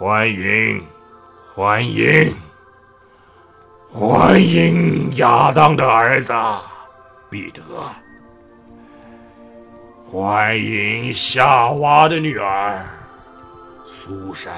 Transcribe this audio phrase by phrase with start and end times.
[0.00, 0.82] 欢迎，
[1.54, 2.34] 欢迎，
[3.92, 6.32] 欢迎亚当的儿子
[7.28, 7.60] 彼得，
[10.02, 12.82] 欢迎夏娃的女儿
[13.84, 14.54] 苏珊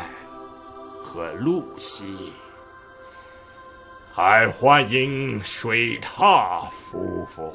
[1.03, 2.33] 和露西，
[4.15, 7.53] 还欢迎水獭夫妇。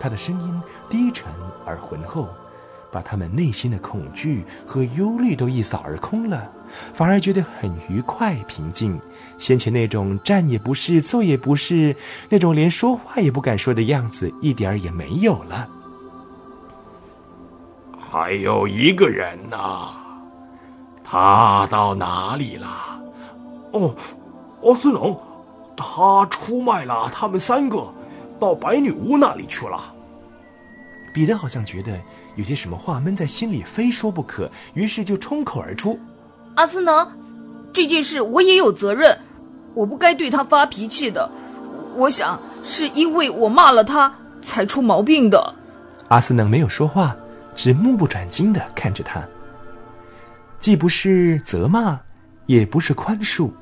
[0.00, 1.30] 他的声音低沉
[1.66, 2.30] 而浑厚，
[2.94, 6.48] 把他们内心的恐惧和忧虑都一扫而空了，
[6.92, 9.00] 反而觉得很愉快平静。
[9.36, 11.96] 先前那种站也不是、坐也不是，
[12.28, 15.68] 那种连说话也不敢说的样子，一点儿也没有了。
[17.98, 19.58] 还有一个人呢，
[21.02, 22.68] 他到哪里了？
[23.72, 23.92] 哦，
[24.62, 25.18] 奥斯能，
[25.76, 27.92] 他出卖了他们三个，
[28.38, 29.92] 到白女巫那里去了。
[31.14, 31.96] 彼得好像觉得
[32.34, 35.96] 有些什么话闷在心里，非说不可，于是就冲口而出
[36.56, 37.08] ：“阿斯能，
[37.72, 39.16] 这件事我也有责任，
[39.74, 41.30] 我不该对他发脾气的。
[41.94, 45.54] 我想是因为我骂了他，才出毛病的。”
[46.10, 47.16] 阿斯能没有说话，
[47.54, 49.22] 只目不转睛的看着他，
[50.58, 52.00] 既不是责骂，
[52.46, 53.52] 也不是宽恕，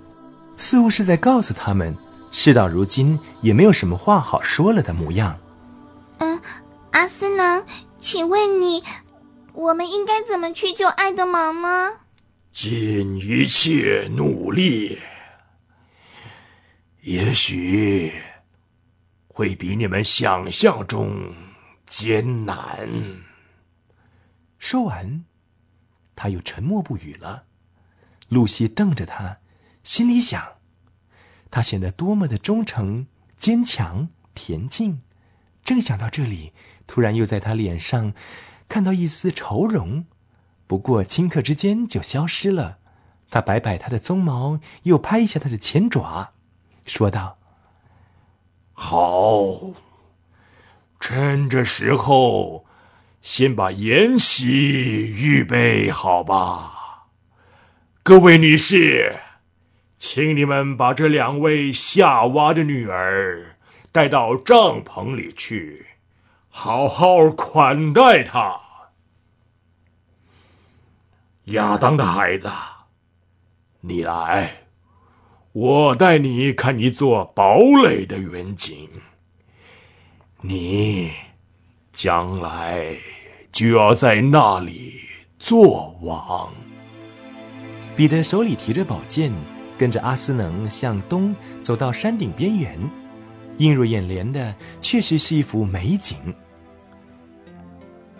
[0.56, 1.94] 似乎是在告诉他们，
[2.30, 5.36] 事到如今也没有什么话好说了的模样。
[6.92, 7.02] 嗯。
[7.02, 7.66] 阿斯呢，
[7.98, 8.82] 请问你，
[9.52, 12.00] 我们应该怎么去救爱德蒙呢？
[12.52, 14.98] 尽一切努力，
[17.00, 18.12] 也许
[19.26, 21.34] 会比你们想象中
[21.86, 22.88] 艰难。
[24.58, 25.24] 说完，
[26.14, 27.44] 他又沉默不语了。
[28.28, 29.38] 露西瞪着他，
[29.82, 30.58] 心里想：
[31.50, 35.02] 他显得多么的忠诚、坚强、恬静。
[35.64, 36.52] 正想到这里。
[36.86, 38.12] 突然又在他脸上
[38.68, 40.04] 看到一丝愁容，
[40.66, 42.78] 不过顷刻之间就消失了。
[43.30, 46.32] 他摆摆他的鬃毛，又拍一下他的前爪，
[46.84, 47.38] 说道
[48.74, 49.72] ：“好，
[51.00, 52.66] 趁这时候，
[53.22, 57.06] 先把筵席预备好吧。
[58.02, 59.16] 各位女士，
[59.96, 63.56] 请你们把这两位夏娃的女儿
[63.92, 65.86] 带到帐篷里去。”
[66.54, 68.60] 好好款待他，
[71.46, 72.48] 亚当的孩子，
[73.80, 74.58] 你来，
[75.52, 78.88] 我带你看一座堡垒的远景。
[80.42, 81.10] 你
[81.92, 82.94] 将来
[83.50, 85.00] 就要在那里
[85.38, 86.52] 做王。
[87.96, 89.32] 彼得手里提着宝剑，
[89.78, 92.78] 跟着阿斯能向东走到山顶边缘。
[93.58, 96.16] 映入眼帘的，确实是一幅美景。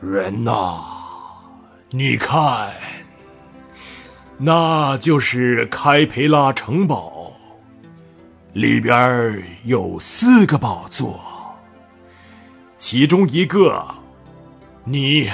[0.01, 0.81] 人呐，
[1.91, 2.73] 你看，
[4.37, 7.33] 那就是开培拉城堡，
[8.53, 11.21] 里边有四个宝座，
[12.77, 13.87] 其中一个，
[14.85, 15.31] 你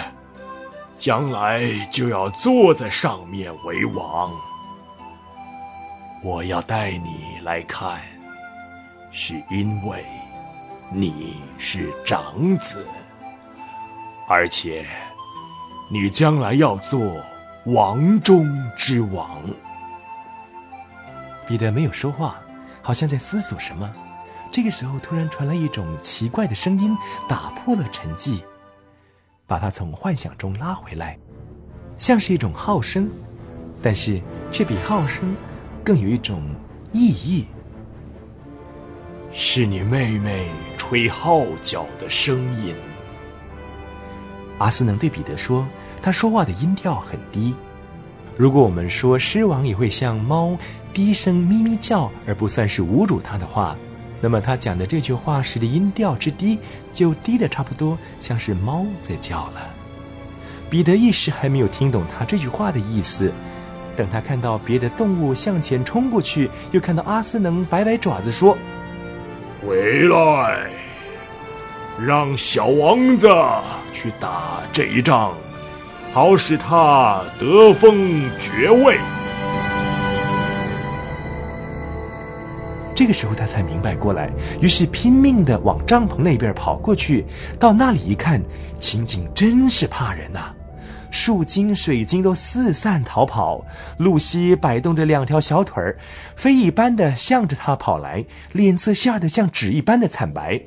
[0.96, 4.30] 将来就要坐在上面为王。
[6.22, 7.98] 我要带你来看。
[9.10, 10.04] 是因为
[10.90, 12.84] 你是长子，
[14.28, 14.84] 而且
[15.90, 17.00] 你将来要做
[17.66, 18.46] 王中
[18.76, 19.42] 之王。
[21.46, 22.38] 彼得没有说话，
[22.82, 23.90] 好像在思索什么。
[24.50, 26.96] 这个时候，突然传来一种奇怪的声音，
[27.28, 28.42] 打破了沉寂，
[29.46, 31.18] 把他从幻想中拉回来，
[31.98, 33.10] 像是一种号声，
[33.82, 34.20] 但是
[34.50, 35.34] 却比号声
[35.82, 36.42] 更有一种
[36.92, 37.46] 意义。
[39.30, 42.74] 是你妹妹吹号角的声音。
[44.58, 45.66] 阿斯能对彼得说
[46.02, 47.54] ：“他说话的音调很低。
[48.36, 50.56] 如果我们说狮王也会像猫
[50.94, 53.76] 低声咪咪叫，而不算是侮辱他的话，
[54.20, 56.58] 那么他讲的这句话时的音调之低，
[56.92, 59.70] 就低的差不多像是猫在叫了。”
[60.70, 63.30] 彼得一时还没有听懂他这句话的意思。
[63.94, 68.56] 等他看到别的动物向前冲过去，又看到阿斯能摆摆爪子说。
[69.60, 70.70] 回来，
[71.98, 73.28] 让小王子
[73.92, 75.34] 去打这一仗，
[76.12, 78.98] 好使他得封爵位。
[82.94, 87.24] 这个时候他才明白过来，于是拼命的往帐篷那边跑过去。
[87.58, 88.40] 到那里一看，
[88.78, 90.54] 情景真是怕人呐！
[91.10, 93.64] 树精、水晶都四散逃跑，
[93.98, 95.98] 露西摆动着两条小腿儿，
[96.36, 100.60] 飞一般的向着他跑来，脸色吓得像纸一般的惨白。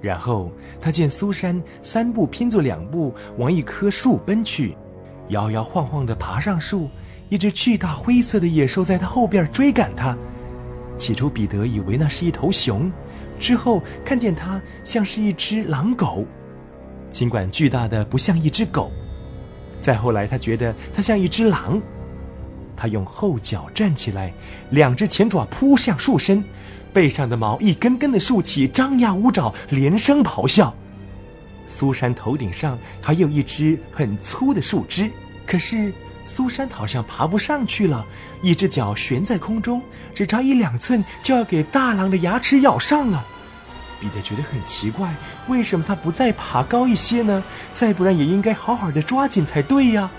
[0.00, 4.76] 然后他见苏珊三步拼作两步往一棵树奔去，
[5.28, 6.88] 摇摇晃晃的爬上树，
[7.30, 10.16] 一只巨大灰色的野兽在他后边追赶他。
[10.96, 12.92] 起初，彼得以为那是一头熊，
[13.38, 16.24] 之后看见它像是一只狼狗，
[17.10, 18.92] 尽管巨大的不像一只狗。
[19.80, 21.80] 再后来，他觉得它像一只狼。
[22.76, 24.32] 他用后脚站起来，
[24.70, 26.44] 两只前爪扑向树身，
[26.92, 30.72] 背上的毛一根根的竖起，张牙舞爪，连声咆哮。
[31.66, 35.10] 苏珊头顶上还有一只很粗的树枝，
[35.44, 35.92] 可是
[36.24, 38.06] 苏珊好像爬不上去了，
[38.42, 39.82] 一只脚悬在空中，
[40.14, 43.26] 只差一两寸就要给大狼的牙齿咬上了。
[44.00, 45.12] 彼得觉得很奇怪，
[45.48, 47.42] 为什么他不再爬高一些呢？
[47.72, 50.10] 再不然也应该好好的抓紧才对呀。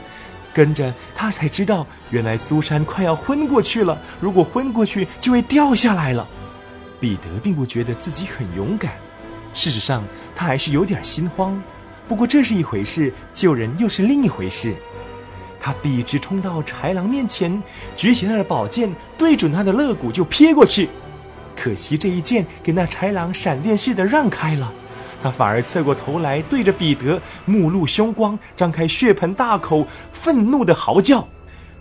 [0.53, 3.97] 跟着他才知道，原来苏珊快要昏过去了。
[4.19, 6.27] 如果昏过去，就会掉下来了。
[6.99, 8.91] 彼得并不觉得自己很勇敢，
[9.53, 10.03] 事实上
[10.35, 11.61] 他还是有点心慌。
[12.07, 14.75] 不过这是一回事，救人又是另一回事。
[15.61, 17.61] 他笔直冲到豺狼面前，
[17.95, 20.89] 举起他的宝剑，对准他的肋骨就劈过去。
[21.59, 24.71] 可惜这一剑给那豺狼闪电似的让开了。
[25.21, 31.27] 他反而侧过头来，对着彼得，目露凶光，张开血盆大口，愤怒的嚎叫。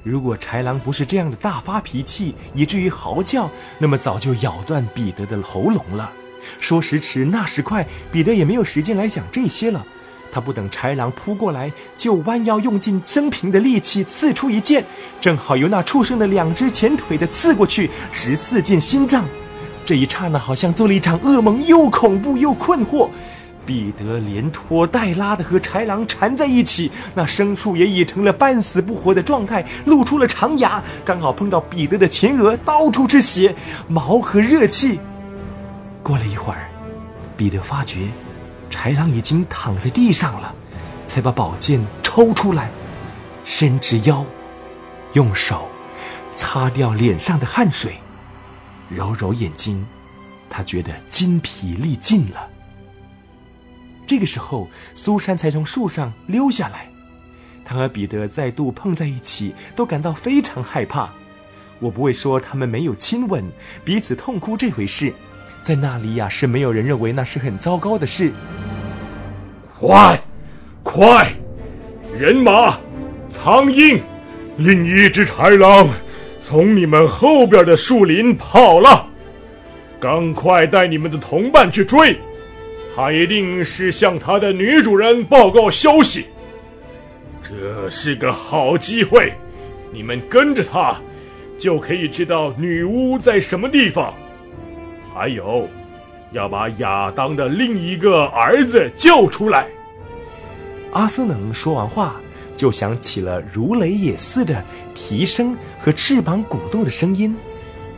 [0.02, 3.48] 如果豺狼不是这样的大发脾气，以至于嚎叫，
[3.78, 6.10] 那么早就咬断彼得的喉咙了。
[6.58, 9.86] 说时迟，那时快，彼得也没有时间来想这些了。
[10.32, 14.84] 他不等豺狼扑过来，就弯腰用尽生平的力气刺出一剑，
[15.20, 19.24] 正好由那畜生的两只前腿的刺过去，直刺进心脏。
[19.88, 23.08] 这一刹那，好像做了一场噩梦，又恐怖又困惑。
[23.64, 33.54] 彼得连拖带拉的和豺狼缠在一起，那牲畜也已成了半死不活的状态，露出了长牙，刚好碰到彼得的前额，到处是血、
[33.86, 35.00] 毛和热气。
[36.02, 36.68] 过了一会儿，
[37.34, 38.00] 彼得发觉
[38.70, 40.54] 豺狼已经躺在地上了，
[41.06, 42.68] 才把宝剑抽出来，
[43.42, 44.22] 伸直腰，
[45.14, 45.66] 用手
[46.34, 47.98] 擦掉脸上的汗水。
[48.88, 49.84] 揉揉眼睛，
[50.48, 52.48] 他觉得筋疲力尽了。
[54.06, 56.88] 这个时候，苏珊才从树上溜下来。
[57.64, 61.10] 他和彼得再度碰在一起，都感到非常害怕。
[61.78, 63.44] 我不会说他们没有亲吻、
[63.84, 65.12] 彼此痛哭这回事，
[65.62, 68.32] 在那里呀，是没有人认为那是很糟糕的事。
[69.78, 70.18] 快，
[70.82, 71.32] 快，
[72.16, 72.80] 人马，
[73.30, 74.00] 苍鹰，
[74.56, 75.86] 另一只豺狼。
[76.48, 79.06] 从你们后边的树林跑了，
[80.00, 82.16] 赶快带你们的同伴去追，
[82.96, 86.24] 他一定是向他的女主人报告消息。
[87.42, 89.30] 这是个好机会，
[89.92, 90.96] 你们跟着他，
[91.58, 94.14] 就可以知道女巫在什么地方。
[95.12, 95.68] 还有，
[96.32, 99.68] 要把亚当的另一个儿子救出来。
[100.92, 102.18] 阿斯能说完话。
[102.58, 104.62] 就响起了如雷也似的
[104.92, 107.34] 蹄声和翅膀鼓动的声音，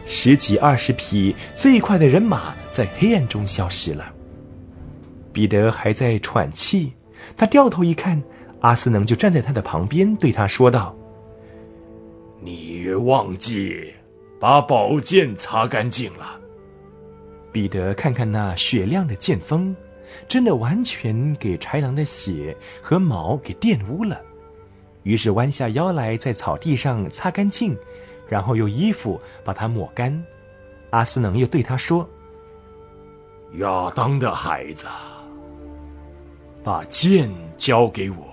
[0.05, 4.13] 十几二十匹最快的人马在黑暗中消失了。
[5.33, 6.93] 彼得还在喘气，
[7.39, 8.23] 他掉头一看，
[8.61, 10.95] 阿斯能就站在他的旁边，对他说道
[12.43, 13.95] ：“你忘记
[14.39, 16.39] 把宝剑擦干净了。”
[17.51, 19.75] 彼得看看那雪亮的剑锋，
[20.29, 24.21] 真的完全给豺狼的血和毛给玷污了。
[25.03, 27.77] 于是弯下腰来，在草地上擦干净，
[28.29, 30.23] 然后用衣服把它抹干。
[30.91, 32.09] 阿斯能又对他说
[33.57, 34.87] ：“亚当的孩子，
[36.63, 38.27] 把剑交给我，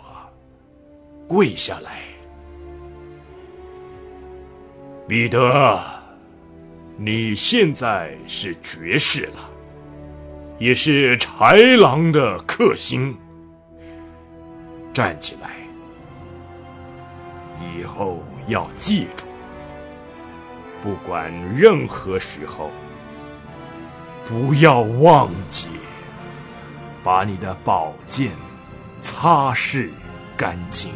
[1.28, 2.02] 跪下来。
[5.08, 5.80] 彼得，
[6.98, 9.50] 你现在是爵士了，
[10.60, 13.16] 也是豺狼的克星。
[14.94, 15.52] 站起来。”
[17.60, 19.26] 以后要记住，
[20.84, 22.70] 不管任何时候，
[24.28, 25.68] 不要忘记
[27.04, 28.32] 把你的宝剑
[29.02, 29.90] 擦拭
[30.36, 30.92] 干净。